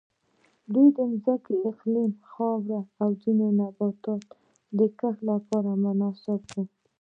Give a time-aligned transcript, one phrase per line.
[0.73, 4.27] د دې ځمکې اقلیم او خاوره د ځینو نباتاتو
[4.77, 6.63] د کښت لپاره مناسبه وه.